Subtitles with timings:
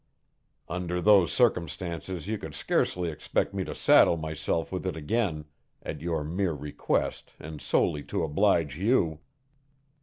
[0.67, 5.45] Under those circumstances you could scarcely expect me to saddle myself with it again,
[5.83, 9.19] at your mere request and solely to oblige you."